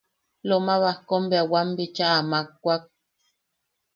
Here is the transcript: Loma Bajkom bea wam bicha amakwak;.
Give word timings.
Loma 0.49 0.75
Bajkom 0.83 1.23
bea 1.29 1.49
wam 1.51 1.69
bicha 1.77 2.05
amakwak;. 2.19 2.83